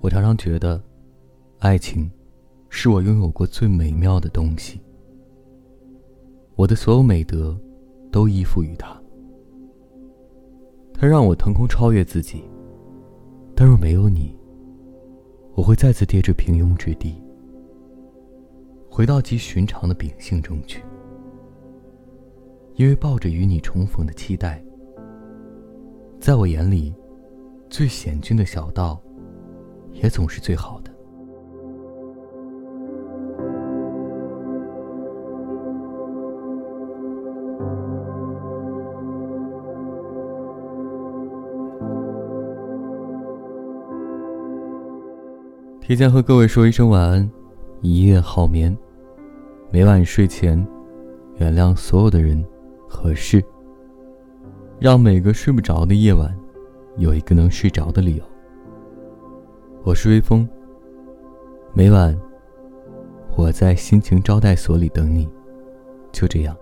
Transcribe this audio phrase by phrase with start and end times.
[0.00, 0.82] 我常常觉得，
[1.58, 2.10] 爱情
[2.68, 4.80] 是我拥有过最美妙的东西。
[6.56, 7.58] 我的所有美德
[8.12, 9.00] 都依附于它，
[10.92, 12.44] 它让我腾空超越自己。
[13.56, 14.36] 但若没有你，
[15.54, 17.22] 我会再次跌至平庸之地，
[18.90, 20.82] 回到极寻常的秉性中去。
[22.76, 24.60] 因为抱着与你重逢的期待，
[26.20, 26.92] 在我眼里，
[27.70, 29.00] 最险峻的小道，
[29.94, 30.90] 也总是最好的。
[45.80, 47.30] 提前和各位说一声晚安，
[47.80, 48.76] 一夜好眠。
[49.70, 50.66] 每晚睡前，
[51.36, 52.44] 原谅所有的人。
[52.86, 53.42] 合适，
[54.78, 56.32] 让每个睡不着的夜晚，
[56.96, 58.33] 有一个能睡着的理由。
[59.84, 60.48] 我是微风。
[61.74, 62.18] 每晚，
[63.36, 65.28] 我在心情招待所里等你，
[66.10, 66.56] 就这样。